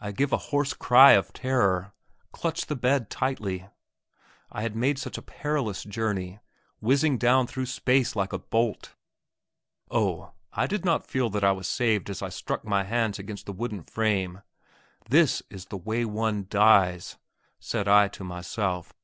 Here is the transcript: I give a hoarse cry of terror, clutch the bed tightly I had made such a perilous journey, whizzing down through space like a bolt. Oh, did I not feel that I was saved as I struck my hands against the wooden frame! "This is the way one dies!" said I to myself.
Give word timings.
I 0.00 0.12
give 0.12 0.32
a 0.32 0.38
hoarse 0.48 0.72
cry 0.72 1.12
of 1.12 1.34
terror, 1.34 1.92
clutch 2.32 2.64
the 2.64 2.74
bed 2.74 3.10
tightly 3.10 3.68
I 4.50 4.62
had 4.62 4.74
made 4.74 4.98
such 4.98 5.18
a 5.18 5.20
perilous 5.20 5.84
journey, 5.84 6.38
whizzing 6.80 7.18
down 7.18 7.46
through 7.46 7.66
space 7.66 8.16
like 8.16 8.32
a 8.32 8.38
bolt. 8.38 8.94
Oh, 9.90 10.32
did 10.58 10.86
I 10.86 10.86
not 10.86 11.06
feel 11.06 11.28
that 11.28 11.44
I 11.44 11.52
was 11.52 11.68
saved 11.68 12.08
as 12.08 12.22
I 12.22 12.30
struck 12.30 12.64
my 12.64 12.84
hands 12.84 13.18
against 13.18 13.44
the 13.44 13.52
wooden 13.52 13.82
frame! 13.82 14.40
"This 15.10 15.42
is 15.50 15.66
the 15.66 15.76
way 15.76 16.06
one 16.06 16.46
dies!" 16.48 17.18
said 17.60 17.86
I 17.86 18.08
to 18.08 18.24
myself. 18.24 18.94